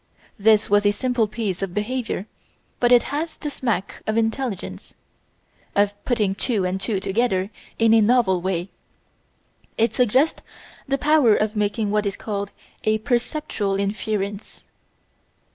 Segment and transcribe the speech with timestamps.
[0.39, 2.25] This was a simple piece of behaviour,
[2.79, 4.95] but it has the smack of intelligence
[5.75, 8.69] of putting two and two together in a novel way.
[9.77, 10.41] It suggests
[10.87, 12.51] the power of making what is called
[12.83, 14.65] a "perceptual inference."